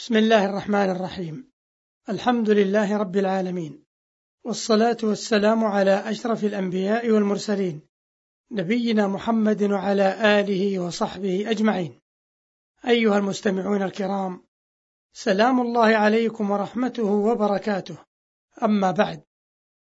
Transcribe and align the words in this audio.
بسم 0.00 0.16
الله 0.16 0.44
الرحمن 0.44 0.90
الرحيم. 0.90 1.50
الحمد 2.08 2.50
لله 2.50 2.96
رب 2.96 3.16
العالمين. 3.16 3.84
والصلاة 4.44 4.96
والسلام 5.02 5.64
على 5.64 6.10
أشرف 6.10 6.44
الأنبياء 6.44 7.10
والمرسلين 7.10 7.80
نبينا 8.50 9.06
محمد 9.06 9.62
وعلى 9.62 10.40
آله 10.40 10.78
وصحبه 10.78 11.50
أجمعين. 11.50 12.00
أيها 12.88 13.18
المستمعون 13.18 13.82
الكرام 13.82 14.46
سلام 15.12 15.60
الله 15.60 15.96
عليكم 15.96 16.50
ورحمته 16.50 17.04
وبركاته. 17.04 17.96
أما 18.62 18.90
بعد 18.90 19.22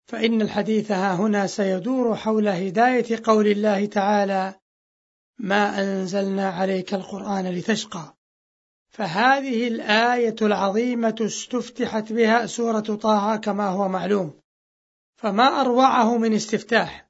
فإن 0.07 0.43
الحديث 0.43 0.93
ها 0.93 1.15
هنا 1.15 1.47
سيدور 1.47 2.17
حول 2.17 2.49
هداية 2.49 3.21
قول 3.25 3.47
الله 3.47 3.87
تعالى 3.87 4.55
ما 5.39 5.81
أنزلنا 5.81 6.49
عليك 6.49 6.95
القرآن 6.95 7.47
لتشقى 7.47 8.18
فهذه 8.99 9.69
الآية 9.69 10.37
العظيمة 10.43 11.17
استفتحت 11.21 12.13
بها 12.13 12.47
سورة 12.47 12.81
طه 12.81 13.37
كما 13.37 13.69
هو 13.69 13.89
معلوم. 13.89 14.41
فما 15.17 15.61
أروعه 15.61 16.19
من 16.19 16.35
استفتاح 16.35 17.09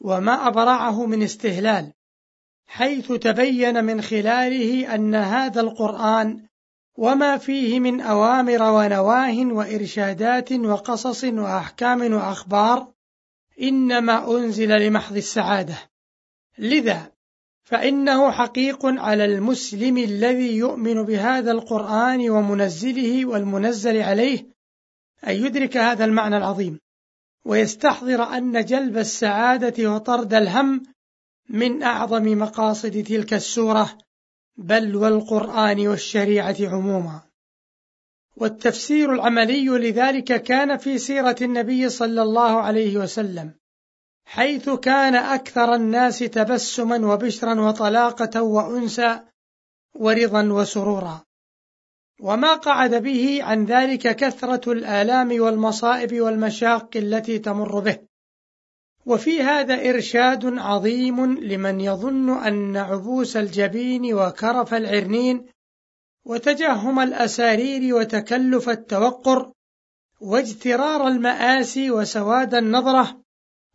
وما 0.00 0.48
أبرعه 0.48 1.06
من 1.06 1.22
استهلال 1.22 1.92
حيث 2.66 3.12
تبين 3.12 3.84
من 3.84 4.02
خلاله 4.02 4.94
أن 4.94 5.14
هذا 5.14 5.60
القرآن 5.60 6.46
وما 6.98 7.38
فيه 7.38 7.80
من 7.80 8.00
أوامر 8.00 8.62
ونواه 8.62 9.46
وإرشادات 9.46 10.52
وقصص 10.52 11.24
وأحكام 11.24 12.14
وأخبار 12.14 12.92
إنما 13.62 14.36
أنزل 14.36 14.68
لمحض 14.68 15.16
السعادة. 15.16 15.78
لذا 16.58 17.12
فإنه 17.70 18.30
حقيق 18.30 18.86
على 18.86 19.24
المسلم 19.24 19.98
الذي 19.98 20.56
يؤمن 20.56 21.02
بهذا 21.02 21.52
القرآن 21.52 22.30
ومنزله 22.30 23.26
والمنزل 23.26 24.02
عليه 24.02 24.46
أن 25.26 25.32
يدرك 25.32 25.76
هذا 25.76 26.04
المعنى 26.04 26.36
العظيم. 26.36 26.78
ويستحضر 27.44 28.22
أن 28.22 28.64
جلب 28.64 28.98
السعادة 28.98 29.92
وطرد 29.92 30.34
الهم 30.34 30.82
من 31.48 31.82
أعظم 31.82 32.38
مقاصد 32.38 33.02
تلك 33.02 33.34
السورة 33.34 33.98
بل 34.56 34.96
والقرآن 34.96 35.88
والشريعة 35.88 36.56
عموما. 36.60 37.20
والتفسير 38.36 39.14
العملي 39.14 39.66
لذلك 39.68 40.42
كان 40.42 40.76
في 40.76 40.98
سيرة 40.98 41.36
النبي 41.42 41.88
صلى 41.88 42.22
الله 42.22 42.60
عليه 42.60 42.96
وسلم. 42.96 43.59
حيث 44.30 44.70
كان 44.70 45.14
أكثر 45.14 45.74
الناس 45.74 46.18
تبسما 46.18 47.06
وبشرا 47.06 47.60
وطلاقة 47.60 48.42
وأنسا 48.42 49.24
ورضا 49.94 50.42
وسرورا. 50.42 51.24
وما 52.20 52.54
قعد 52.54 52.94
به 52.94 53.42
عن 53.42 53.64
ذلك 53.64 54.16
كثرة 54.16 54.72
الآلام 54.72 55.40
والمصائب 55.40 56.20
والمشاق 56.20 56.96
التي 56.96 57.38
تمر 57.38 57.80
به. 57.80 57.98
وفي 59.06 59.42
هذا 59.42 59.90
إرشاد 59.90 60.58
عظيم 60.58 61.38
لمن 61.38 61.80
يظن 61.80 62.38
أن 62.46 62.76
عبوس 62.76 63.36
الجبين 63.36 64.14
وكرف 64.14 64.74
العرنين 64.74 65.46
وتجهم 66.24 67.00
الأسارير 67.00 67.94
وتكلف 67.94 68.68
التوقر 68.68 69.52
واجترار 70.20 71.08
المآسي 71.08 71.90
وسواد 71.90 72.54
النظرة 72.54 73.19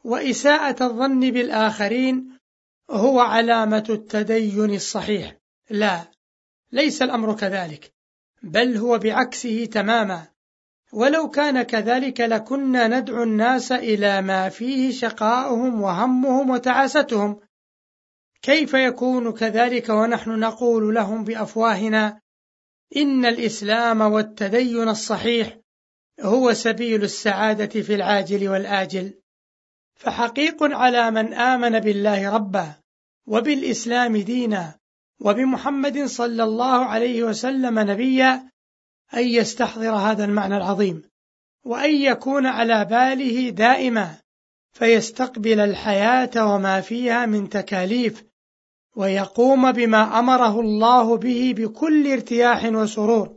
وإساءة 0.05 0.83
الظن 0.83 1.19
بالآخرين 1.19 2.37
هو 2.89 3.19
علامة 3.19 3.85
التدين 3.89 4.73
الصحيح. 4.75 5.37
لا 5.69 6.11
ليس 6.71 7.01
الأمر 7.01 7.35
كذلك 7.35 7.93
بل 8.43 8.77
هو 8.77 8.97
بعكسه 8.97 9.65
تماما. 9.65 10.27
ولو 10.93 11.29
كان 11.29 11.61
كذلك 11.61 12.21
لكنا 12.21 12.87
ندعو 12.87 13.23
الناس 13.23 13.71
إلى 13.71 14.21
ما 14.21 14.49
فيه 14.49 14.91
شقاؤهم 14.91 15.81
وهمهم 15.81 16.49
وتعاستهم. 16.49 17.39
كيف 18.41 18.73
يكون 18.73 19.31
كذلك 19.31 19.89
ونحن 19.89 20.39
نقول 20.39 20.95
لهم 20.95 21.23
بأفواهنا 21.23 22.21
إن 22.95 23.25
الإسلام 23.25 24.01
والتدين 24.01 24.89
الصحيح 24.89 25.57
هو 26.21 26.53
سبيل 26.53 27.03
السعادة 27.03 27.81
في 27.81 27.95
العاجل 27.95 28.49
والآجل؟ 28.49 29.24
فحقيق 29.95 30.63
على 30.63 31.11
من 31.11 31.33
آمن 31.33 31.79
بالله 31.79 32.35
ربا 32.35 32.73
وبالإسلام 33.27 34.17
دينا 34.17 34.75
وبمحمد 35.19 36.05
صلى 36.05 36.43
الله 36.43 36.85
عليه 36.85 37.23
وسلم 37.23 37.79
نبيا 37.79 38.49
أن 39.13 39.27
يستحضر 39.27 39.95
هذا 39.95 40.25
المعنى 40.25 40.57
العظيم 40.57 41.03
وأن 41.65 41.95
يكون 41.95 42.45
على 42.45 42.85
باله 42.85 43.49
دائما 43.49 44.15
فيستقبل 44.71 45.59
الحياة 45.59 46.53
وما 46.53 46.81
فيها 46.81 47.25
من 47.25 47.49
تكاليف 47.49 48.23
ويقوم 48.95 49.71
بما 49.71 50.19
أمره 50.19 50.59
الله 50.59 51.17
به 51.17 51.53
بكل 51.57 52.11
ارتياح 52.11 52.65
وسرور. 52.65 53.35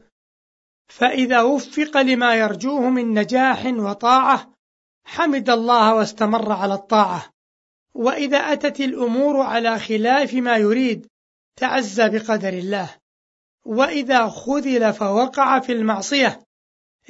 فإذا 0.88 1.42
وفق 1.42 2.00
لما 2.00 2.34
يرجوه 2.34 2.90
من 2.90 3.18
نجاح 3.18 3.66
وطاعة 3.66 4.57
حمد 5.08 5.50
الله 5.50 5.94
واستمر 5.94 6.52
على 6.52 6.74
الطاعة. 6.74 7.32
وإذا 7.94 8.38
أتت 8.38 8.80
الأمور 8.80 9.40
على 9.40 9.78
خلاف 9.78 10.34
ما 10.34 10.56
يريد 10.56 11.06
تعزى 11.56 12.08
بقدر 12.08 12.48
الله. 12.48 12.90
وإذا 13.64 14.28
خذل 14.28 14.92
فوقع 14.92 15.60
في 15.60 15.72
المعصية 15.72 16.40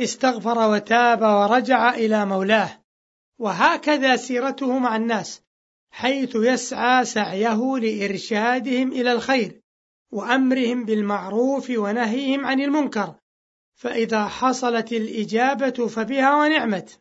استغفر 0.00 0.70
وتاب 0.70 1.22
ورجع 1.22 1.94
إلى 1.94 2.26
مولاه. 2.26 2.80
وهكذا 3.38 4.16
سيرته 4.16 4.78
مع 4.78 4.96
الناس 4.96 5.42
حيث 5.90 6.34
يسعى 6.34 7.04
سعيه 7.04 7.78
لإرشادهم 7.78 8.92
إلى 8.92 9.12
الخير 9.12 9.60
وأمرهم 10.12 10.84
بالمعروف 10.84 11.70
ونهيهم 11.70 12.46
عن 12.46 12.60
المنكر. 12.60 13.14
فإذا 13.74 14.24
حصلت 14.24 14.92
الإجابة 14.92 15.86
فبها 15.86 16.36
ونعمت. 16.36 17.00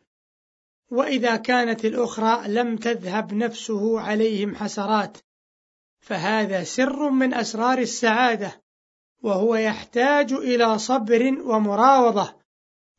وإذا 0.90 1.36
كانت 1.36 1.84
الأخرى 1.84 2.48
لم 2.48 2.76
تذهب 2.76 3.34
نفسه 3.34 4.00
عليهم 4.00 4.54
حسرات 4.54 5.18
فهذا 6.00 6.64
سر 6.64 7.10
من 7.10 7.34
أسرار 7.34 7.78
السعادة 7.78 8.62
وهو 9.22 9.54
يحتاج 9.54 10.32
إلى 10.32 10.78
صبر 10.78 11.42
ومراوضة 11.44 12.34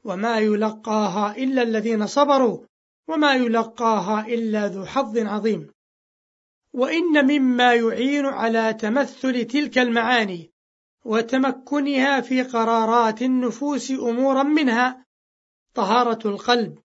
وما 0.04 0.40
يلقاها 0.40 1.38
إلا 1.38 1.62
الذين 1.62 2.08
صبروا 2.08 2.60
وما 3.08 3.34
يلقاها 3.34 4.28
إلا 4.28 4.68
ذو 4.68 4.86
حظ 4.86 5.18
عظيم. 5.18 5.68
وإن 6.74 7.26
مما 7.26 7.74
يعين 7.74 8.26
على 8.26 8.74
تمثل 8.74 9.46
تلك 9.46 9.78
المعاني 9.78 10.52
وتمكنها 11.06 12.22
في 12.22 12.44
قرارات 12.44 13.22
النفوس 13.22 13.92
أمورا 13.92 14.44
منها 14.44 15.06
طهارة 15.74 16.28
القلب 16.28 16.80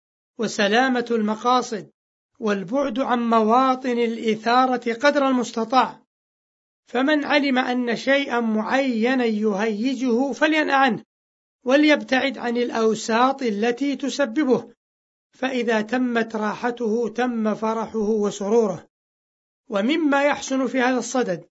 وسلامة 0.40 1.06
المقاصد 1.10 1.90
والبعد 2.38 2.98
عن 2.98 3.30
مواطن 3.30 3.98
الإثارة 3.98 4.92
قدر 4.92 5.28
المستطاع. 5.28 6.02
فمن 6.86 7.24
علم 7.24 7.58
أن 7.58 7.96
شيئا 7.96 8.40
معينا 8.40 9.24
يهيجه 9.24 10.32
فلينأ 10.32 10.74
عنه 10.74 11.04
وليبتعد 11.64 12.38
عن 12.38 12.56
الأوساط 12.56 13.42
التي 13.42 13.96
تسببه. 13.96 14.72
فإذا 15.32 15.80
تمت 15.80 16.36
راحته 16.36 17.08
تم 17.08 17.54
فرحه 17.54 17.98
وسروره. 17.98 18.86
ومما 19.68 20.24
يحسن 20.24 20.66
في 20.66 20.80
هذا 20.80 20.98
الصدد 20.98 21.44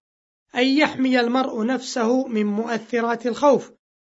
أن 0.54 0.66
يحمي 0.66 1.20
المرء 1.20 1.66
نفسه 1.66 2.26
من 2.26 2.46
مؤثرات 2.46 3.26
الخوف 3.26 3.72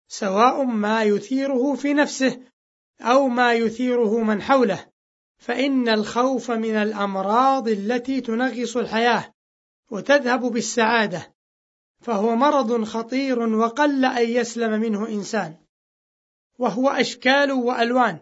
سواء 0.08 0.64
ما 0.64 1.04
يثيره 1.04 1.76
في 1.76 1.94
نفسه 1.94 2.40
أو 3.02 3.28
ما 3.28 3.54
يثيره 3.54 4.24
من 4.24 4.42
حوله 4.42 4.86
فإن 5.38 5.90
الخوف 5.90 6.52
من 6.52 6.76
الأمراض 6.76 7.68
التي 7.68 8.22
تنغص 8.22 8.78
الحياة 8.78 9.34
وتذهب 9.92 10.42
بالسعادة 10.42 11.36
فهو 12.02 12.36
مرض 12.36 12.84
خطير 12.84 13.40
وقل 13.40 14.06
أن 14.06 14.30
يسلم 14.30 14.82
منه 14.82 15.08
إنسان. 15.08 15.56
وهو 16.60 16.90
أشكال 16.90 17.52
وألوان 17.52 18.20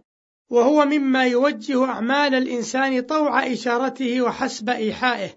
وهو 0.50 0.86
مما 0.86 1.26
يوجه 1.26 1.86
أعمال 1.86 2.36
الإنسان 2.36 3.02
طوع 3.02 3.54
إشارته 3.54 4.22
وحسب 4.22 4.70
إيحائه 4.70 5.30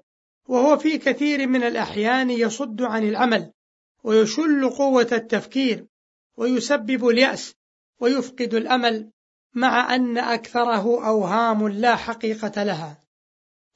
وهو 0.48 0.76
في 0.76 0.98
كثير 0.98 1.46
من 1.46 1.62
الأحيان 1.62 2.30
يصد 2.30 2.82
عن 2.82 3.08
العمل 3.08 3.52
ويشل 4.04 4.70
قوة 4.70 5.08
التفكير 5.12 5.86
ويسبب 6.36 7.08
اليأس 7.08 7.54
ويفقد 8.00 8.54
الأمل 8.54 9.10
مع 9.56 9.94
أن 9.94 10.18
أكثره 10.18 11.06
أوهام 11.06 11.68
لا 11.68 11.96
حقيقة 11.96 12.62
لها. 12.62 13.02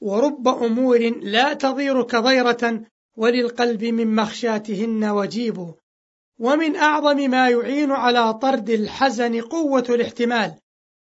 ورب 0.01 0.47
أمور 0.47 0.99
لا 1.21 1.53
تضير 1.53 2.03
كضيرة 2.03 2.81
وللقلب 3.17 3.83
من 3.83 4.15
مخشاتهن 4.15 5.03
وجيب. 5.03 5.73
ومن 6.39 6.75
أعظم 6.75 7.17
ما 7.17 7.49
يعين 7.49 7.91
على 7.91 8.33
طرد 8.33 8.69
الحزن 8.69 9.41
قوة 9.41 9.85
الاحتمال. 9.89 10.55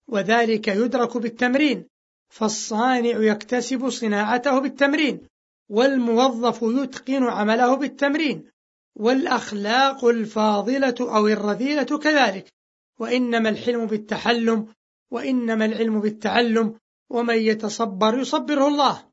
وذلك 0.08 0.68
يدرك 0.68 1.16
بالتمرين. 1.16 1.84
فالصانع 2.28 3.18
يكتسب 3.18 3.90
صناعته 3.90 4.58
بالتمرين. 4.58 5.20
والموظف 5.68 6.62
يتقن 6.62 7.22
عمله 7.22 7.74
بالتمرين. 7.74 8.50
والأخلاق 8.96 10.04
الفاضلة 10.04 10.94
أو 11.00 11.28
الرذيلة 11.28 11.98
كذلك. 11.98 12.54
وإنما 12.98 13.48
الحلم 13.48 13.86
بالتحلم 13.86 14.66
وإنما 15.10 15.64
العلم 15.64 16.00
بالتعلم 16.00 16.78
ومن 17.10 17.38
يتصبر 17.38 18.18
يصبره 18.18 18.68
الله. 18.68 19.04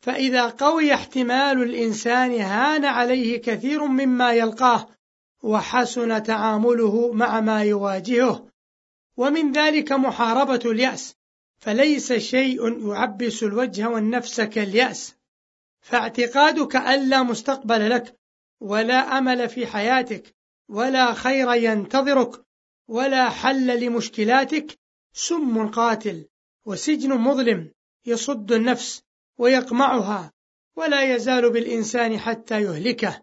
فإذا 0.00 0.46
قوي 0.46 0.94
احتمال 0.94 1.62
الإنسان 1.62 2.40
هان 2.40 2.84
عليه 2.84 3.40
كثير 3.42 3.84
مما 3.84 4.32
يلقاه 4.32 4.88
وحسن 5.42 6.22
تعامله 6.22 7.12
مع 7.12 7.40
ما 7.40 7.62
يواجهه. 7.62 8.48
ومن 9.16 9.52
ذلك 9.52 9.92
محاربة 9.92 10.70
اليأس 10.70 11.14
فليس 11.58 12.12
شيء 12.12 12.88
يعبس 12.88 13.42
الوجه 13.42 13.88
والنفس 13.88 14.40
كاليأس. 14.40 15.14
فاعتقادك 15.80 16.76
أن 16.76 17.08
لا 17.08 17.22
مستقبل 17.22 17.90
لك 17.90 18.18
ولا 18.60 19.18
أمل 19.18 19.48
في 19.48 19.66
حياتك 19.66 20.34
ولا 20.68 21.14
خير 21.14 21.52
ينتظرك. 21.54 22.47
ولا 22.88 23.30
حل 23.30 23.80
لمشكلاتك 23.80 24.78
سم 25.12 25.68
قاتل 25.68 26.26
وسجن 26.64 27.12
مظلم 27.12 27.70
يصد 28.06 28.52
النفس 28.52 29.02
ويقمعها 29.38 30.32
ولا 30.76 31.14
يزال 31.14 31.50
بالإنسان 31.50 32.18
حتى 32.18 32.62
يهلكه. 32.62 33.22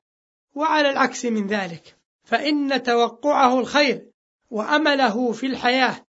وعلى 0.55 0.89
العكس 0.89 1.25
من 1.25 1.47
ذلك 1.47 1.97
فإن 2.23 2.83
توقعه 2.83 3.59
الخير 3.59 4.11
وأمله 4.49 5.31
في 5.31 5.45
الحياة 5.45 6.05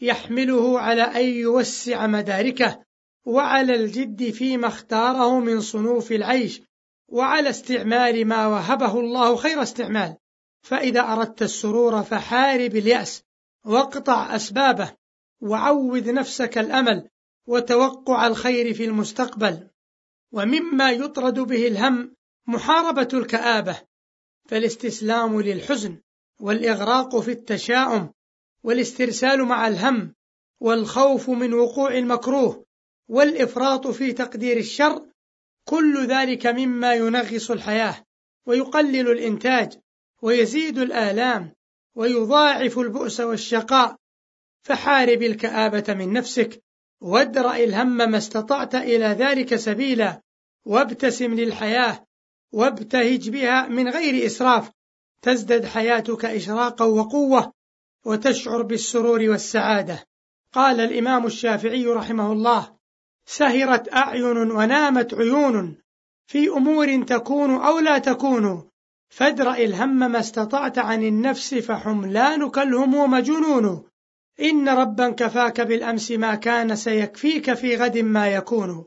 يحمله 0.00 0.80
على 0.80 1.02
أن 1.02 1.24
يوسع 1.24 2.06
مداركه 2.06 2.84
وعلى 3.24 3.74
الجد 3.74 4.30
فيما 4.30 4.66
اختاره 4.66 5.40
من 5.40 5.60
صنوف 5.60 6.12
العيش 6.12 6.62
وعلى 7.08 7.50
استعمال 7.50 8.26
ما 8.26 8.46
وهبه 8.46 9.00
الله 9.00 9.36
خير 9.36 9.62
استعمال. 9.62 10.16
فإذا 10.62 11.00
أردت 11.00 11.42
السرور 11.42 12.02
فحارب 12.02 12.76
اليأس 12.76 13.22
واقطع 13.64 14.36
أسبابه 14.36 14.92
وعود 15.40 16.08
نفسك 16.08 16.58
الأمل 16.58 17.08
وتوقع 17.46 18.26
الخير 18.26 18.74
في 18.74 18.84
المستقبل. 18.84 19.68
ومما 20.32 20.90
يطرد 20.90 21.40
به 21.40 21.66
الهم 21.66 22.16
محاربة 22.46 23.08
الكآبة 23.14 23.80
فالاستسلام 24.48 25.40
للحزن 25.40 26.00
والإغراق 26.40 27.20
في 27.20 27.30
التشاؤم 27.30 28.12
والاسترسال 28.62 29.44
مع 29.44 29.68
الهم 29.68 30.14
والخوف 30.60 31.30
من 31.30 31.54
وقوع 31.54 31.98
المكروه 31.98 32.64
والإفراط 33.08 33.86
في 33.86 34.12
تقدير 34.12 34.56
الشر 34.56 35.06
كل 35.64 36.06
ذلك 36.06 36.46
مما 36.46 36.94
ينغص 36.94 37.50
الحياة 37.50 38.04
ويقلل 38.46 39.10
الإنتاج. 39.10 39.80
ويزيد 40.22 40.78
الآلام 40.78 41.52
ويضاعف 41.94 42.78
البؤس 42.78 43.20
والشقاء 43.20 43.96
فحارب 44.62 45.22
الكآبة 45.22 45.94
من 45.94 46.12
نفسك 46.12 46.62
وادرأ 47.00 47.56
الهم 47.56 47.96
ما 47.96 48.18
استطعت 48.18 48.74
إلى 48.74 49.04
ذلك 49.04 49.56
سبيلا 49.56 50.22
وابتسم 50.64 51.34
للحياة 51.34 52.06
وابتهج 52.52 53.30
بها 53.30 53.68
من 53.68 53.88
غير 53.88 54.26
إسراف 54.26 54.70
تزدد 55.22 55.64
حياتك 55.64 56.24
إشراقا 56.24 56.84
وقوة 56.84 57.52
وتشعر 58.04 58.62
بالسرور 58.62 59.20
والسعادة. 59.20 60.04
قال 60.52 60.80
الإمام 60.80 61.26
الشافعي 61.26 61.86
رحمه 61.86 62.32
الله 62.32 62.76
سهرت 63.26 63.92
أعين 63.92 64.50
ونامت 64.50 65.14
عيون 65.14 65.78
في 66.26 66.48
أمور 66.48 67.02
تكون 67.02 67.54
أو 67.54 67.78
لا 67.78 67.98
تكون 67.98 68.67
فادرأ 69.08 69.56
الهم 69.56 69.98
ما 69.98 70.20
استطعت 70.20 70.78
عن 70.78 71.02
النفس 71.02 71.54
فحملانك 71.54 72.58
الهموم 72.58 73.18
جنون 73.18 73.88
إن 74.40 74.68
ربا 74.68 75.10
كفاك 75.10 75.60
بالأمس 75.60 76.10
ما 76.10 76.34
كان 76.34 76.76
سيكفيك 76.76 77.54
في 77.54 77.76
غد 77.76 77.98
ما 77.98 78.28
يكون. 78.28 78.84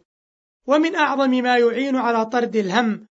ومن 0.67 0.95
أعظم 0.95 1.29
ما 1.29 1.57
يعين 1.57 1.95
على 1.95 2.25
طرد 2.25 2.55
الهم 2.55 3.07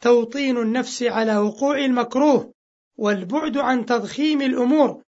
توطين 0.00 0.56
النفس 0.58 1.02
على 1.02 1.36
وقوع 1.36 1.78
المكروه 1.78 2.52
والبعد 2.96 3.58
عن 3.58 3.86
تضخيم 3.86 4.42
الأمور 4.42 5.02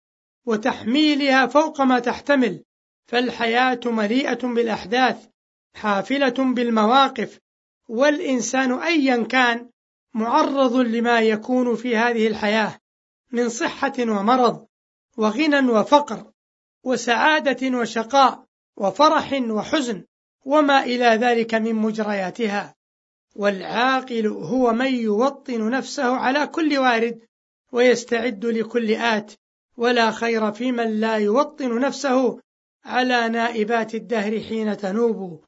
وتحميلها 0.45 1.47
فوق 1.47 1.81
ما 1.81 1.99
تحتمل. 1.99 2.63
فالحياة 3.07 3.79
مليئة 3.85 4.47
بالأحداث 4.47 5.27
حافلة 5.75 6.53
بالمواقف 6.53 7.39
والإنسان 7.87 8.71
أيا 8.71 9.23
كان 9.23 9.69
معرض 10.13 10.75
لما 10.75 11.21
يكون 11.21 11.75
في 11.75 11.97
هذه 11.97 12.27
الحياة 12.27 12.79
من 13.31 13.49
صحة 13.49 13.93
ومرض 13.99 14.67
وغنى 15.17 15.71
وفقر 15.71 16.31
وسعادة 16.83 17.77
وشقاء 17.77 18.45
وفرح 18.77 19.33
وحزن 19.33 20.05
وما 20.45 20.83
إلى 20.83 21.05
ذلك 21.05 21.55
من 21.55 21.75
مجرياتها. 21.75 22.75
والعاقل 23.35 24.27
هو 24.27 24.73
من 24.73 24.95
يوطن 24.95 25.69
نفسه 25.69 26.15
على 26.15 26.47
كل 26.47 26.77
وارد 26.77 27.19
ويستعد 27.71 28.45
لكل 28.45 28.91
آت 28.91 29.31
ولا 29.77 30.11
خير 30.11 30.51
في 30.51 30.71
من 30.71 30.99
لا 30.99 31.15
يوطن 31.15 31.79
نفسه 31.79 32.39
على 32.85 33.29
نائبات 33.29 33.95
الدهر 33.95 34.39
حين 34.39 34.77
تنوب. 34.77 35.43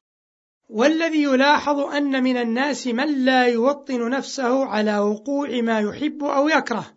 والذي 0.71 1.23
يلاحظ 1.23 1.79
أن 1.79 2.23
من 2.23 2.37
الناس 2.37 2.87
من 2.87 3.25
لا 3.25 3.45
يوطن 3.47 4.09
نفسه 4.09 4.65
على 4.65 4.99
وقوع 4.99 5.61
ما 5.61 5.79
يحب 5.79 6.23
أو 6.23 6.49
يكره. 6.49 6.93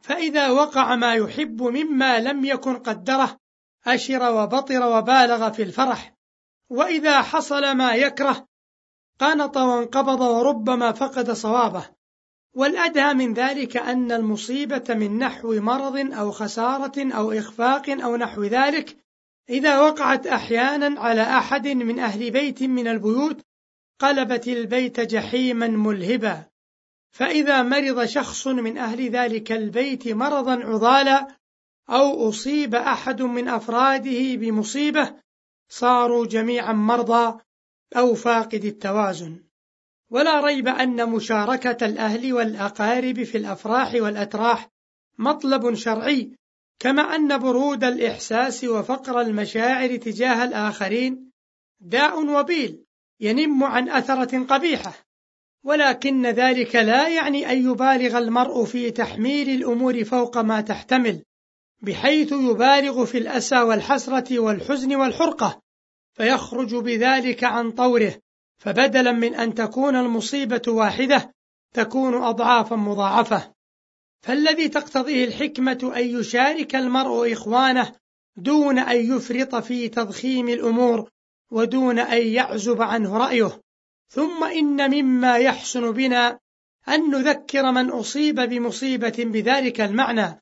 فإذا 0.00 0.50
وقع 0.50 0.96
ما 0.96 1.14
يحب 1.14 1.62
مما 1.62 2.20
لم 2.20 2.44
يكن 2.44 2.76
قدره 2.76 3.36
أشر 3.86 4.32
وبطر 4.32 4.86
وبالغ 4.86 5.50
في 5.50 5.62
الفرح. 5.62 6.14
وإذا 6.70 7.22
حصل 7.22 7.72
ما 7.72 7.94
يكره 7.94 8.46
قنط 9.18 9.56
وانقبض 9.56 10.20
وربما 10.20 10.92
فقد 10.92 11.30
صوابه. 11.30 11.88
والأدهى 12.54 13.14
من 13.14 13.34
ذلك 13.34 13.76
أن 13.76 14.12
المصيبة 14.12 14.84
من 14.88 15.18
نحو 15.18 15.60
مرض 15.60 16.14
أو 16.14 16.30
خسارة 16.30 17.16
أو 17.16 17.32
إخفاق 17.32 17.90
أو 17.90 18.16
نحو 18.16 18.44
ذلك 18.44 19.05
إذا 19.50 19.80
وقعت 19.80 20.26
أحيانا 20.26 21.00
على 21.00 21.22
أحد 21.22 21.68
من 21.68 21.98
أهل 21.98 22.30
بيت 22.30 22.62
من 22.62 22.88
البيوت 22.88 23.40
قلبت 23.98 24.48
البيت 24.48 25.00
جحيما 25.00 25.68
ملهبا. 25.68 26.44
فإذا 27.10 27.62
مرض 27.62 28.04
شخص 28.04 28.46
من 28.46 28.78
أهل 28.78 29.10
ذلك 29.10 29.52
البيت 29.52 30.08
مرضا 30.08 30.64
عضالا 30.64 31.28
أو 31.90 32.28
أصيب 32.28 32.74
أحد 32.74 33.22
من 33.22 33.48
أفراده 33.48 34.34
بمصيبة 34.34 35.14
صاروا 35.68 36.26
جميعا 36.26 36.72
مرضى 36.72 37.40
أو 37.96 38.14
فاقد 38.14 38.64
التوازن. 38.64 39.44
ولا 40.10 40.40
ريب 40.40 40.68
أن 40.68 41.10
مشاركة 41.10 41.86
الأهل 41.86 42.32
والأقارب 42.32 43.22
في 43.22 43.38
الأفراح 43.38 43.94
والأتراح 43.94 44.68
مطلب 45.18 45.74
شرعي 45.74 46.36
كما 46.78 47.02
أن 47.02 47.38
برود 47.38 47.84
الإحساس 47.84 48.64
وفقر 48.64 49.20
المشاعر 49.20 49.96
تجاه 49.96 50.44
الآخرين 50.44 51.30
داء 51.80 52.26
وبيل 52.26 52.84
ينم 53.20 53.64
عن 53.64 53.88
أثرة 53.88 54.44
قبيحة 54.44 55.06
ولكن 55.64 56.26
ذلك 56.26 56.76
لا 56.76 57.08
يعني 57.08 57.52
أن 57.52 57.70
يبالغ 57.70 58.18
المرء 58.18 58.64
في 58.64 58.90
تحميل 58.90 59.50
الأمور 59.50 60.04
فوق 60.04 60.38
ما 60.38 60.60
تحتمل 60.60 61.22
بحيث 61.82 62.32
يبالغ 62.32 63.04
في 63.04 63.18
الأسى 63.18 63.60
والحسرة 63.60 64.38
والحزن 64.38 64.94
والحرقة 64.94 65.62
فيخرج 66.14 66.74
بذلك 66.74 67.44
عن 67.44 67.72
طوره 67.72 68.14
فبدلا 68.58 69.12
من 69.12 69.34
أن 69.34 69.54
تكون 69.54 69.96
المصيبة 69.96 70.62
واحدة 70.68 71.34
تكون 71.72 72.14
أضعافا 72.14 72.76
مضاعفة. 72.76 73.55
فالذي 74.20 74.68
تقتضيه 74.68 75.24
الحكمة 75.24 75.92
أن 75.96 76.20
يشارك 76.20 76.76
المرء 76.76 77.32
إخوانه 77.32 77.92
دون 78.36 78.78
أن 78.78 79.16
يفرط 79.16 79.54
في 79.54 79.88
تضخيم 79.88 80.48
الأمور 80.48 81.10
ودون 81.50 81.98
أن 81.98 82.26
يعزب 82.26 82.82
عنه 82.82 83.16
رأيه. 83.16 83.60
ثم 84.08 84.44
إن 84.44 84.90
مما 84.90 85.36
يحسن 85.36 85.90
بنا 85.90 86.38
أن 86.88 87.10
نذكر 87.10 87.72
من 87.72 87.90
أصيب 87.90 88.40
بمصيبة 88.40 89.14
بذلك 89.18 89.80
المعنى 89.80 90.40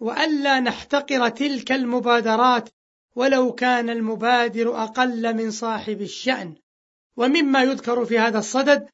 وألا 0.00 0.60
نحتقر 0.60 1.28
تلك 1.28 1.72
المبادرات 1.72 2.68
ولو 3.16 3.52
كان 3.52 3.90
المبادر 3.90 4.82
أقل 4.82 5.34
من 5.36 5.50
صاحب 5.50 6.02
الشأن. 6.02 6.54
ومما 7.16 7.62
يذكر 7.62 8.04
في 8.04 8.18
هذا 8.18 8.38
الصدد 8.38 8.88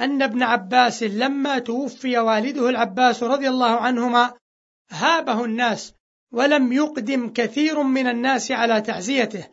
أن 0.00 0.22
ابن 0.22 0.42
عباس 0.42 1.02
لما 1.02 1.58
توفي 1.58 2.18
والده 2.18 2.68
العباس 2.68 3.22
رضي 3.22 3.48
الله 3.48 3.80
عنهما 3.80 4.32
هابه 4.90 5.44
الناس 5.44 5.94
ولم 6.32 6.72
يقدم 6.72 7.32
كثير 7.32 7.82
من 7.82 8.06
الناس 8.06 8.52
على 8.52 8.80
تعزيته 8.80 9.46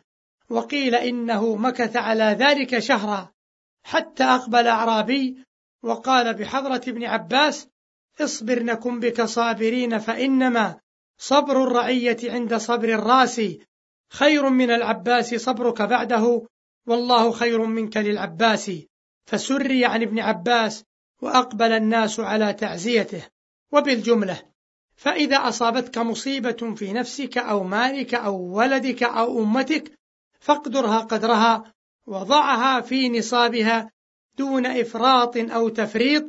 وقيل 0.50 0.94
إنه 0.94 1.56
مكث 1.56 1.96
على 1.96 2.24
ذلك 2.24 2.78
شهرا 2.78 3.32
حتى 3.82 4.24
أقبل 4.24 4.66
أعرابي 4.66 5.44
وقال 5.82 6.34
بحضرة 6.34 6.82
ابن 6.88 7.04
عباس 7.04 7.68
اصبر 8.20 8.62
نكن 8.62 9.00
بك 9.00 9.22
صابرين 9.22 9.98
فإنما 9.98 10.80
صبر 11.18 11.62
الرعية 11.62 12.16
عند 12.24 12.54
صبر 12.54 12.88
الراس. 12.88 13.40
خير 14.10 14.48
من 14.48 14.70
العباس 14.70 15.34
صبرك 15.34 15.82
بعده 15.82 16.46
والله 16.86 17.32
خير 17.32 17.64
منك 17.64 17.96
للعباس. 17.96 18.70
فسري 19.28 19.84
عن 19.84 20.02
ابن 20.02 20.18
عباس 20.18 20.84
وأقبل 21.22 21.72
الناس 21.72 22.20
على 22.20 22.52
تعزيته. 22.52 23.22
وبالجملة 23.72 24.42
فإذا 24.96 25.36
أصابتك 25.36 25.98
مصيبة 25.98 26.74
في 26.74 26.92
نفسك 26.92 27.38
أو 27.38 27.64
مالك 27.64 28.14
أو 28.14 28.36
ولدك 28.36 29.02
أو 29.02 29.42
أمتك 29.42 29.92
فاقدرها 30.40 30.98
قدرها 30.98 31.72
وضعها 32.06 32.80
في 32.80 33.08
نصابها 33.08 33.90
دون 34.38 34.66
إفراط 34.66 35.36
أو 35.36 35.68
تفريط 35.68 36.24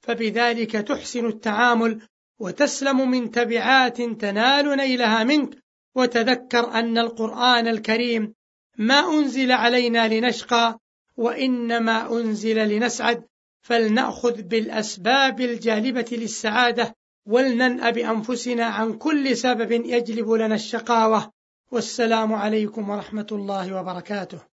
فبذلك 0.00 0.72
تحسن 0.72 1.26
التعامل 1.26 2.00
وتسلم 2.38 3.10
من 3.10 3.30
تبعات 3.30 4.02
تنال 4.02 4.76
نيلها 4.76 5.24
منك. 5.24 5.64
وتذكر 5.94 6.72
أن 6.72 6.98
القرآن 6.98 7.68
الكريم 7.68 8.34
ما 8.78 9.00
أنزل 9.00 9.52
علينا 9.52 10.08
لنشقى 10.08 10.78
وإنما 11.16 12.12
أنزل 12.12 12.68
لنسعد 12.68 13.24
فلنأخذ 13.62 14.42
بالأسباب 14.42 15.40
الجالبة 15.40 16.06
للسعادة 16.12 16.94
ولننأ 17.26 17.90
بأنفسنا 17.90 18.64
عن 18.64 18.92
كل 18.92 19.36
سبب 19.36 19.72
يجلب 19.72 20.30
لنا 20.30 20.54
الشقاوة. 20.54 21.32
والسلام 21.70 22.32
عليكم 22.32 22.90
ورحمة 22.90 23.26
الله 23.32 23.80
وبركاته. 23.80 24.38